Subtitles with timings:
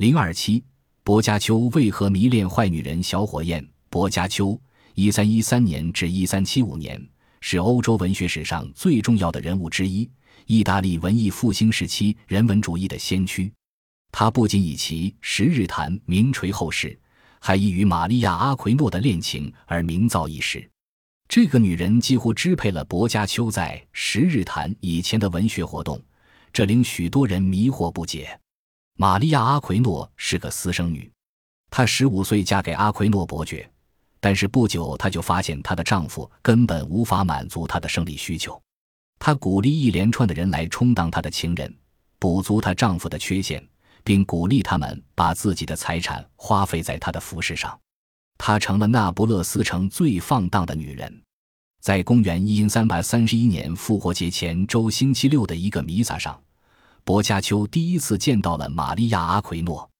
[0.00, 0.64] 零二七，
[1.04, 3.62] 薄伽丘为何迷恋坏女人小火焰？
[3.90, 4.58] 薄伽丘
[4.96, 7.06] （一三一三年至一三七五年）
[7.42, 10.08] 是欧洲文学史上最重要的人物之一，
[10.46, 13.52] 意大利文艺复兴时期人文主义的先驱。
[14.10, 16.98] 他不仅以其《十日谈》名垂后世，
[17.38, 20.66] 还以与玛利亚·阿奎诺的恋情而名噪一时。
[21.28, 26.02] 这个女人几乎支配了薄伽丘在《十日谈》以前的文学活动，
[26.54, 28.40] 这令许多人迷惑不解。
[29.00, 31.10] 玛利亚·阿奎诺是个私生女，
[31.70, 33.66] 她十五岁嫁给阿奎诺伯爵，
[34.20, 38.60] 但是不久她就发现她的丈夫根本无法满足她的生理需求。
[39.18, 41.74] 她鼓励一连串的人来充当她的情人，
[42.18, 43.66] 补足她丈夫的缺陷。
[44.04, 47.78] 并鼓励他们把自己的财产花费在她的服饰上，
[48.36, 51.22] 她成了那不勒斯城最放荡的女人。
[51.80, 56.38] 在公元一三三十一年复活节前周星期六的一个弥撒上，
[57.10, 59.90] 薄伽丘第一次见到了玛利亚·阿奎诺。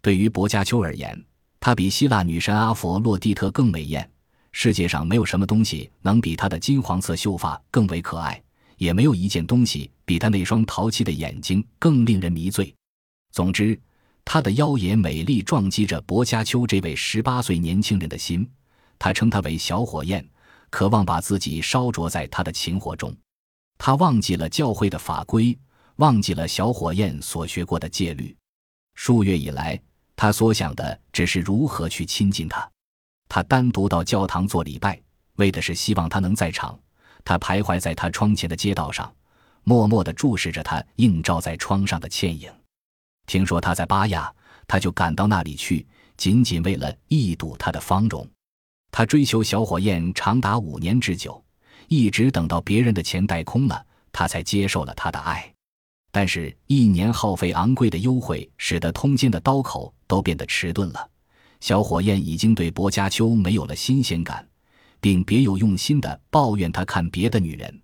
[0.00, 1.22] 对于薄伽丘而言，
[1.60, 4.10] 她比希腊女神阿佛洛狄特更美艳。
[4.50, 8.42] 世界上没有什么东西能比她的金黄色秀发更为可爱，
[8.78, 12.74] 也没有一件东西比她那双淘气的眼睛更令人迷醉。
[13.32, 13.78] 总之，
[14.24, 18.50] 她的妖冶美丽撞击着薄伽丘这位十八岁年轻人的心。
[18.98, 20.26] 他称她为小火焰，
[20.70, 23.14] 渴望把自己烧灼在他的情火中。
[23.76, 25.58] 他忘记了教会的法规，
[25.96, 28.36] 忘记了小火焰所学过的戒律。
[28.94, 29.80] 数月以来，
[30.16, 32.68] 他所想的只是如何去亲近他。
[33.28, 35.00] 他单独到教堂做礼拜，
[35.36, 36.78] 为的是希望他能在场。
[37.24, 39.12] 他徘徊在他窗前的街道上，
[39.62, 42.52] 默默地注视着他映照在窗上的倩影。
[43.26, 44.30] 听说他在巴亚，
[44.66, 48.28] 他就赶到那里去，仅仅为了一睹他的芳容。
[48.92, 51.42] 他追求小火焰长达五年之久，
[51.88, 55.53] 一直等到别人的钱袋空了，他才接受了他的爱。
[56.16, 61.10] 但是，一年耗费昂贵的优惠，使得通奸的刀口都变得迟钝了。
[61.58, 64.48] 小火焰已经对薄伽丘没有了新鲜感，
[65.00, 67.82] 并别有用心地抱怨他看别的女人。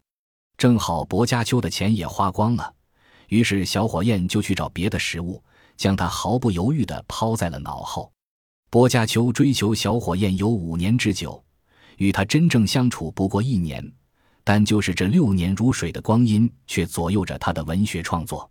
[0.57, 2.73] 正好薄伽丘的钱也花光了。
[3.31, 5.43] 于是，小火焰就去找别的食物，
[5.77, 8.13] 将它毫不犹豫地抛在了脑后。
[8.71, 11.43] 薄伽丘追求小火焰有五年之久，
[11.97, 13.93] 与他真正相处不过一年，
[14.53, 18.51] 但就是这六年如水的光阴，却左右着他的文学创作。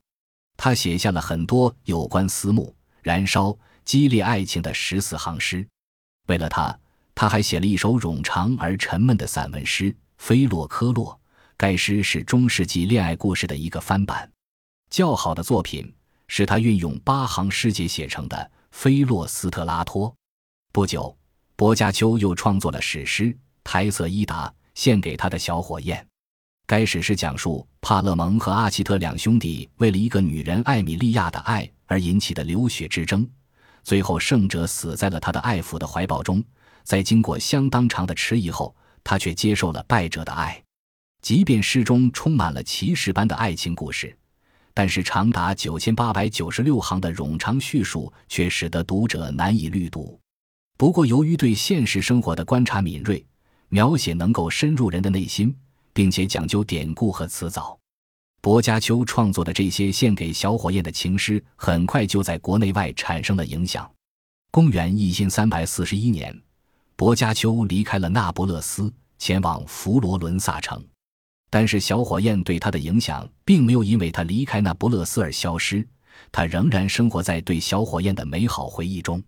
[0.55, 5.67] 他写下了很多有关私慕、燃烧、激烈爱情的十四行诗。
[6.27, 6.79] 为了他，
[7.13, 11.13] 他还写了一首冗长而沉闷的散文诗《菲洛科洛》。
[11.57, 14.31] 该诗是中世纪恋爱故事的一个翻版。
[14.89, 15.93] 较好的作品
[16.29, 18.37] 是他运用八行诗节写成的
[18.71, 20.09] 《菲洛斯特拉托》。
[20.71, 21.17] 不久，
[21.57, 23.25] 薄伽丘又创作了史诗
[23.65, 24.47] 《台瑟伊达》，
[24.79, 26.07] 献给他的小火焰。
[26.65, 33.29] 该史诗讲述帕勒蒙和阿奇特两兄弟为了一个女人艾米莉亚的爱而引起的流血之争，
[33.83, 36.41] 最后胜者死在了他的爱抚的怀抱中。
[36.85, 38.73] 在经过相当长的迟疑后，
[39.03, 40.63] 他却接受了败者的爱。
[41.21, 44.17] 即便诗中充满了骑士般的爱情故事。
[44.73, 50.17] 但是长达九千八百九十六行的冗长叙述却使得读者难以滤读。
[50.77, 53.25] 不过，由于对现实生活的观察敏锐，
[53.69, 55.55] 描写能够深入人的内心，
[55.93, 57.77] 并且讲究典故和词藻，
[58.41, 63.89] 薄伽丘创作的这些献给小火焰的情诗，很快就在国内外产生了影响。
[64.51, 66.35] 公元一千三百四十一年，
[66.95, 70.83] 薄伽丘离开了那不勒斯，前往佛罗伦萨城。
[71.51, 75.87] 但是小火焰对他的影响并没有因为他离开那不勒斯而消失，
[76.31, 79.21] 他仍然生活在对小火焰的美好回忆中。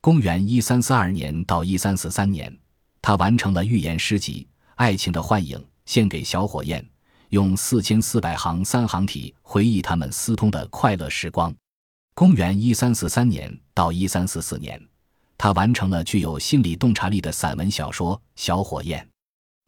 [0.00, 2.56] 公元一三四二年到一三四三年，
[3.06, 4.44] 他完成了寓言诗集
[4.74, 6.84] 《爱情的幻影》，献给小火焰，
[7.28, 11.54] 用四千四百行三行体回忆他们私通的快乐时光。
[12.16, 14.84] 公元一三四三年到一三四四年，
[15.38, 19.00] 他完成了具有心理洞察力的散文小说《小火焰》。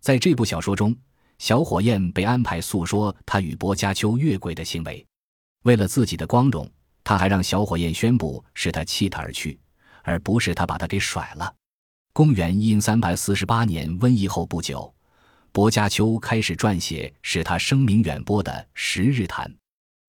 [0.00, 0.92] 在这部小说中。
[1.38, 5.06] 小火焰被安排诉说他与薄伽丘越轨的行为，
[5.62, 6.68] 为了自己的光荣，
[7.04, 9.60] 他还让小火焰宣布是他弃他而去，
[10.02, 11.54] 而不是他把他给甩了。
[12.18, 14.92] 公元一三四八年瘟疫后不久，
[15.52, 19.48] 薄伽丘开始撰写使他声名远播的《十日谈》。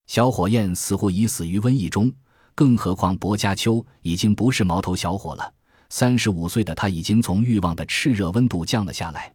[0.07, 2.11] 小火焰似乎已死于瘟疫中，
[2.55, 5.53] 更何况薄伽丘已经不是毛头小伙了。
[5.89, 9.31] 三十五岁的他已经从欲望的炽热温度降了下来。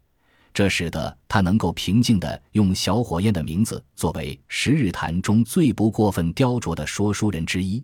[0.52, 7.80] 这使得他能够平静地用小火焰的名字作为《十日谈》中最不过分雕琢的说书人之一。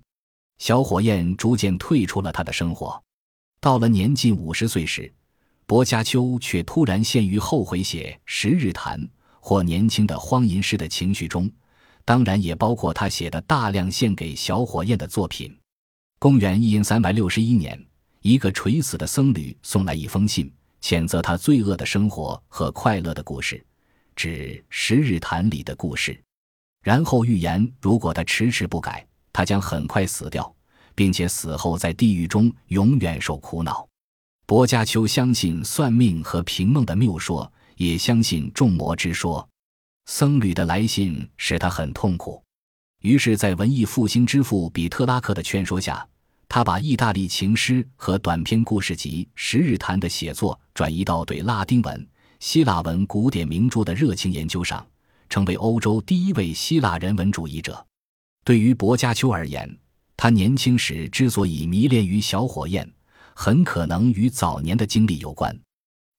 [0.59, 3.01] 小火焰逐渐退出了他的生活。
[3.61, 5.13] 到了年近五十岁时，
[5.67, 8.99] 薄伽丘却突然陷于后悔写《十日谈》
[9.39, 11.51] 或年轻的荒淫诗的情绪中，
[12.07, 15.55] 当然也包括他写的大量献给小火焰的作品。
[16.19, 17.79] 公元一三百六十一年，
[18.23, 23.63] 一个垂死的僧侣送来一封信，谴责他罪恶的生活和快乐的故事，
[24.17, 26.19] 指《十日谈》里的故事，
[26.83, 30.55] 然后预言如果他迟迟不改，他将很快死掉，
[31.01, 33.89] 并且死后在地狱中永远受苦恼。
[34.45, 39.49] 薄伽丘相信算命和评梦的谬说，也相信众魔之说。
[40.05, 42.45] 僧侣的来信使他很痛苦，
[43.01, 46.07] 于是，在文艺复兴之父比特拉克的劝说下，
[46.47, 52.07] 他把意大利情诗和短篇故事集《十日谈》的写作转移到对拉丁文、
[52.41, 54.87] 希腊文古典名著的热情研究上，
[55.31, 57.87] 成为欧洲第一位希腊人文主义者。
[58.45, 59.79] 对于薄伽丘而言，
[60.23, 62.87] 他年轻时之所以迷恋于小火焰。
[63.35, 65.59] 很可能与早年的经历有关。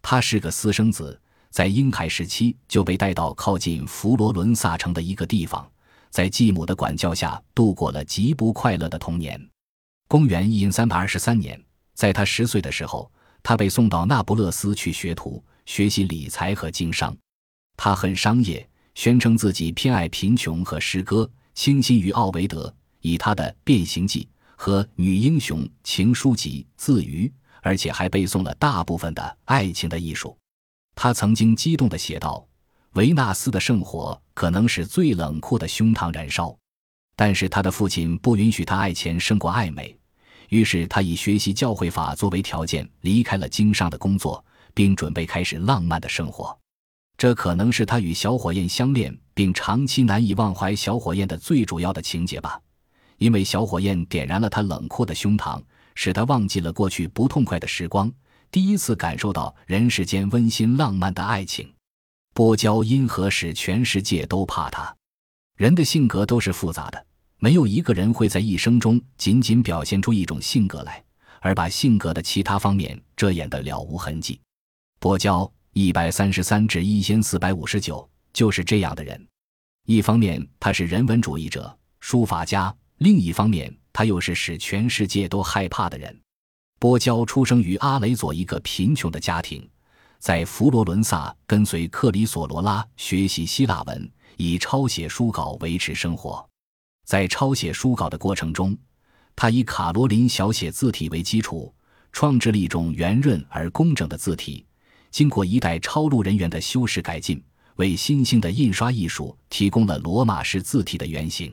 [0.01, 1.21] 他是个私生子，
[1.51, 5.71] 在婴孩时期就被带到靠近佛罗伦萨城的一个地方，
[6.09, 9.39] 在继母的管教下度过了极不快乐的童年。
[10.07, 11.63] 公元一三百二十三年，
[11.93, 13.11] 在他十岁的时候，
[13.43, 17.15] 他被送到那不勒斯去学徒，学习理财和经商。
[17.77, 24.23] 他很商业，宣称自己偏爱贫穷和诗歌，倾心于奥维德，以他的《变形记》。
[24.63, 27.33] 和女英雄情书集自娱，
[27.63, 30.37] 而且还背诵了大部分的爱情的艺术。
[30.93, 32.47] 他曾经激动地写道
[32.93, 36.55] ：“维纳斯的圣火可能使最冷酷的胸膛燃烧。”
[37.17, 39.97] 但是他的父亲不允许他爱钱胜过爱美，
[40.49, 44.45] 于是他以学习教会法作为条件离开了经商的工作，
[44.75, 46.55] 并准备开始浪漫的生活。
[47.17, 52.61] 这可能是他与小火焰相恋并长期难以忘怀小火焰的最主要的情节吧。
[53.21, 55.61] 因为小火焰点燃了他冷酷的胸膛，
[55.93, 58.11] 使他忘记了过去不痛快的时光，
[58.49, 61.71] 第一次感受到人世间温馨浪漫的爱情。
[62.33, 64.91] 波焦因何使全世界都怕他？
[65.55, 67.05] 人的性格都是复杂的，
[67.37, 71.03] 没有一个人会在一生中仅仅表现出一种性格来，
[71.41, 74.41] 而把性格的其他方面遮掩得了无痕迹。
[74.99, 79.27] 波焦一百三十三至一千四百五十九就是这样的人。
[79.85, 82.75] 一方面，他是人文主义者、书法家。
[83.01, 86.15] 另一方面，他又是使全世界都害怕的人。
[86.77, 89.67] 波焦出生于阿雷佐一个贫穷的家庭，
[90.19, 96.47] 在佛罗伦萨跟随克里索罗拉学习希腊文，以抄写书稿维持生活。
[97.03, 98.77] 在抄写书稿的过程中，
[99.35, 101.73] 他以卡罗琳小写字体为基础，
[102.11, 104.63] 创制了一种圆润而工整的字体。
[105.09, 107.43] 经过一代抄录人员的修饰改进，
[107.77, 111.51] 为新兴的印刷艺术提供了罗马式字体的原型。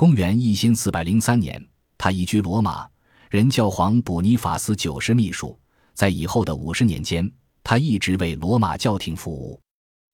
[0.00, 1.62] 公元一四四百零三年，
[1.98, 2.88] 他移居罗马，
[3.28, 5.60] 任教皇卜尼法斯九世秘书。
[5.92, 7.30] 在以后的五十年间，
[7.62, 9.60] 他一直为罗马教廷服务。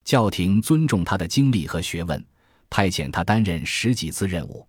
[0.04, 2.20] 教廷尊重他的经历和学问，
[2.68, 4.66] 派遣他担任十几次任务。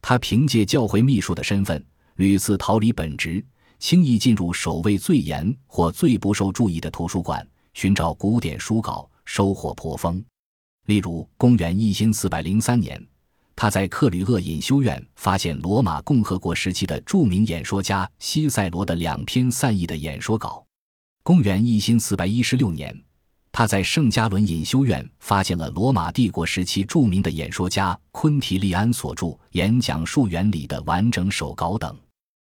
[0.00, 3.44] 他凭借教会秘书的身份，屡次逃离本职，
[3.80, 7.44] 轻易进入守卫最严或最不受注意的图书馆，
[7.74, 10.24] 寻找古典书稿，收获颇丰。
[10.86, 13.04] 例如，公元一四百零三年。
[13.54, 20.64] 他在克吕厄隐修院发现罗马共和国时期的著名演说家西塞罗的两篇散佚的演说稿。
[21.22, 22.98] 公元一四四百一十六年，
[23.52, 31.96] 他在圣加伦隐修院发现了罗马帝国时期著名的演说家昆提利安所著《演讲术原理》的完整手稿等。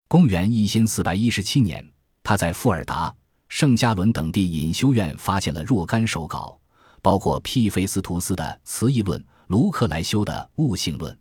[0.09, 1.85] 公元一四四百一十七年，
[2.23, 3.15] 他在富尔达、
[3.49, 6.59] 圣加伦等地隐修院发现了若干手稿，
[7.03, 9.21] 包括庇菲斯图斯的《词义论》。
[9.49, 11.13] 卢克莱修的《物性论》，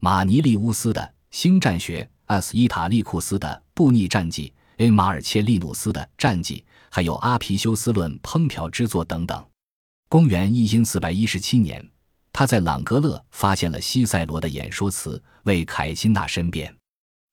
[0.00, 1.00] 马尼利乌斯的
[1.30, 2.56] 《星战学》，S.
[2.56, 4.52] 伊塔利库斯的《布匿战记》
[4.84, 4.90] ，A.
[4.90, 6.56] 马尔切利努斯的《战记》，
[6.90, 9.46] 还有阿皮修斯论烹调之作等等。
[10.08, 11.88] 公元一四百一十七年，
[12.32, 16.74] 他在朗格勒发现了西塞罗的演说词，为凯辛纳申辩。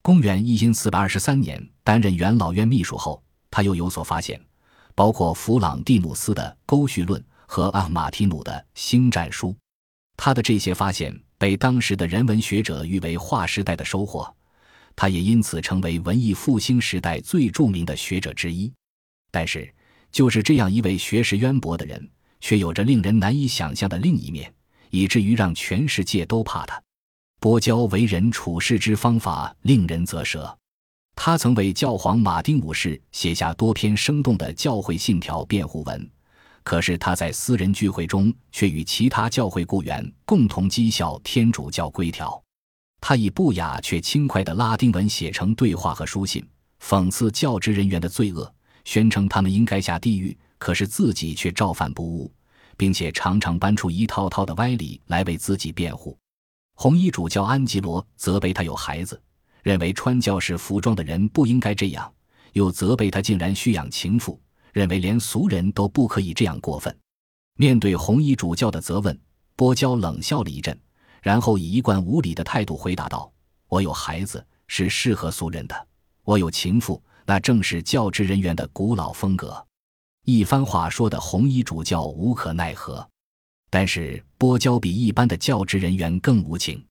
[0.03, 4.39] 公元一四百二十三年，担任元老院秘书后，他又有所发现，
[4.93, 9.49] 包括弗朗蒂努斯的《沟绪论》和阿马提努的《星战书》。
[10.21, 14.29] 他的这些发现被当时的人文学者誉为划时代的收获，
[14.93, 18.69] 他也因此成为文艺复兴时代最著名的学者之一。
[19.31, 19.73] 但是，
[20.11, 22.05] 就是这样一位学识渊博的人，
[22.41, 24.53] 却有着令人难以想象的另一面，
[24.89, 26.83] 以至于让全世界都怕他。
[27.39, 30.53] 波焦为人处事之方法令人啧舌。
[31.15, 36.11] 他曾为教皇马丁五世写下多篇生动的教会信条辩护文。
[36.63, 42.41] 可是他在私人聚会中却与其他教会雇员共同讥笑天主教规条。
[43.01, 46.45] 他以不雅却轻快的拉丁文写成对话和书信，
[46.81, 50.37] 讽刺教职人员的罪恶，宣称他们应该下地狱。
[50.57, 52.29] 可是自己却照犯不误，
[52.75, 56.17] 并且常常搬出一套套的歪理来为自己辩护。
[56.75, 59.21] 红衣主教安吉罗责备他有孩子，
[59.63, 62.13] 认为穿教士服装的人不应该这样，
[62.51, 64.37] 又责备他竟然蓄养情妇，
[64.73, 66.95] 认为连俗人都不可以这样过分。
[67.55, 69.19] 面对红衣主教的责问，
[69.55, 70.79] 波娇冷笑了一阵，
[71.21, 73.31] 然后以一贯无礼的态度回答道
[73.67, 75.75] ：“我有孩子，是适合俗人的；
[76.23, 79.65] 我有情妇，那正是教职人员的古老风格。”
[80.25, 83.07] 一番话说的红衣主教无可奈何，
[83.69, 86.85] 但是波娇比一般的教职人员更无情。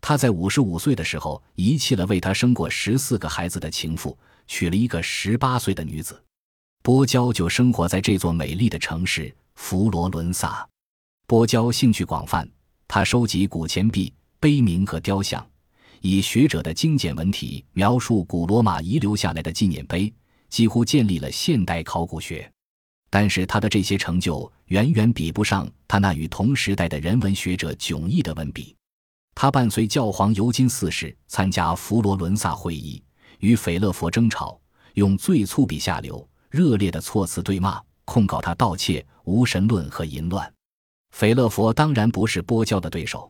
[0.00, 6.22] 他在五十五岁的时候遗弃了为他生过十四个孩子的情妇，娶了一个十八岁的女子。
[6.84, 10.68] 波焦就生活在这座美丽的城市佛罗伦萨。
[11.26, 12.46] 波焦兴趣广泛，
[12.86, 15.42] 他收集古钱币、碑铭和雕像，
[16.02, 20.12] 以学者的精简文体描述古罗马遗留下来的纪念碑，
[20.50, 22.52] 几乎建立了现代考古学。
[23.08, 28.76] 但是他的这些成就远远比不上他那与同时代的人文学者迥异的文笔。
[29.34, 33.02] 他伴随教皇尤金四世参加佛罗伦萨会议，
[33.38, 34.60] 与斐勒佛争吵，
[34.92, 40.48] 用最粗鄙下流、热烈的措辞对骂，控告他盗窃、无神论和淫乱。
[41.10, 43.28] 斐勒佛当然不是波焦的对手，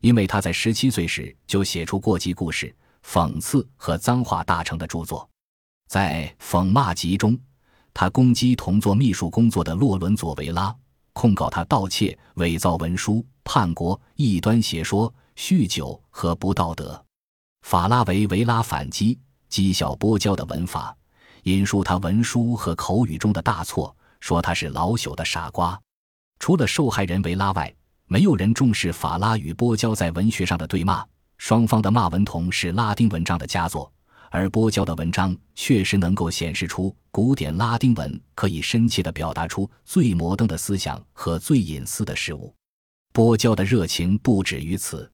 [0.00, 5.26] 因为他在十七岁时就写出过激故事、讽刺和脏话大成的著作。
[5.88, 7.38] 在《讽骂集》中，
[7.94, 10.76] 他攻击同做秘书工作的洛伦佐·维拉，
[11.14, 15.10] 控告他盗窃、伪造文书、叛国、异端邪说。
[15.34, 17.02] 酗酒和不道德，
[17.62, 19.18] 法拉维维拉反击，
[19.50, 20.94] 讥笑波焦的文法，
[21.46, 25.80] 引述他文书和口语中的大错，说他是老朽的傻瓜。
[26.40, 27.72] 除了受害人维拉外，
[28.08, 31.06] 没有人重视法拉与波焦在文学上的对骂。
[31.38, 33.92] 双方的骂文同是拉丁文章的佳作，
[34.28, 42.52] 而波焦的文章确实能够显示出古典拉丁文可以深切地表达出最摩登的思想和最隐私的事物。
[43.12, 45.08] 波焦的热情不止于此。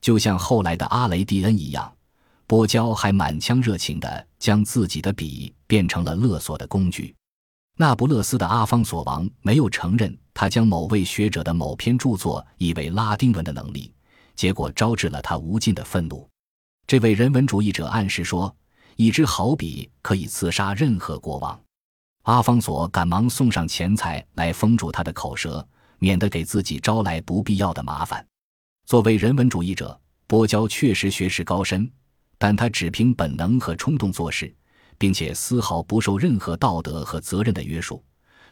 [0.00, 1.92] 就像后来的阿雷蒂恩一样，
[2.48, 7.14] 波焦还满腔热情地将自己的笔变成了勒索的工具。
[7.76, 13.92] 那不勒斯的阿方索王没有承认他将某位学者的某篇著作译为拉丁文的能力，
[14.34, 16.26] 结果招致了他无尽的愤怒。
[16.86, 18.56] 这位人文主义者暗示说，
[18.96, 21.60] 一支好笔可以刺杀任何国王。
[22.22, 25.64] 阿方索赶忙送上钱财来封住他的口舌，
[25.98, 28.26] 免得给自己招来不必要的麻烦。
[28.86, 31.90] 作为人文主义者，波焦确实学识高深，
[32.38, 34.54] 但他只凭本能和冲动做事，
[34.96, 38.02] 并且丝毫不受任何道德和责任的约束。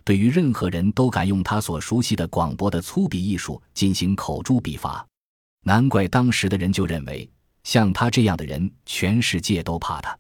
[0.04, 5.06] 对于任何人都敢用他所熟悉的广博的粗鄙艺术进行口诛笔伐，
[5.62, 7.28] 难怪当时的人就认为，
[7.64, 10.16] 像他这样的人，全世界都怕他。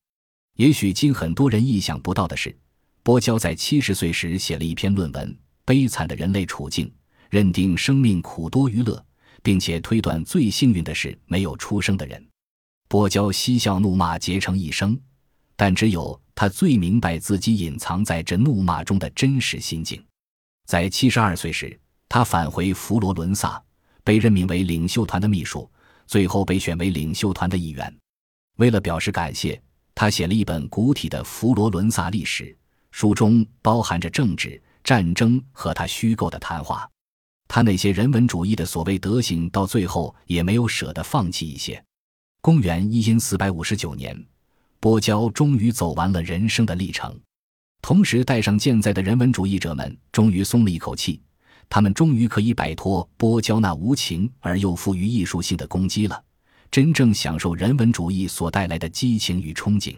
[0.56, 2.56] 也许今很多人意想不到的是，
[3.02, 5.30] 波焦在七十岁时写了一篇论文
[5.64, 6.86] 《悲惨的人类处境》，
[7.28, 9.04] 认定生命苦多于乐。
[9.46, 12.20] 并且推断最幸运的是没有出生的人。
[12.88, 14.98] 波焦嬉笑怒骂结成一生，
[15.56, 20.02] 但只有他最明白自己隐藏在这怒骂中的真实心境。
[20.66, 21.78] 在七十二岁时，
[22.08, 23.62] 他返回佛罗伦萨，
[24.04, 25.70] 被任命为领袖团的秘书，
[26.06, 27.92] 最后被选为领袖团的一员。
[28.56, 29.60] 为了表示感谢，
[29.94, 32.56] 他写了一本古体的佛罗伦萨历史，
[32.90, 36.88] 书中包含着政治、战争和他虚构的谈话。
[37.48, 41.82] 他那些人文主义的所谓德行，到最后也没有舍得放弃一些。
[42.46, 44.16] 公元一因四百五十九年，
[44.78, 47.12] 波焦终于走完了人生的历程。
[47.82, 51.20] 同时，带上健在的人文主义者们终于松了一口气，
[51.68, 56.22] 他们终于可以摆脱波焦那无情而又富于艺术性的攻击了，
[56.70, 59.96] 真正享受人文主义所带来的激情与憧憬。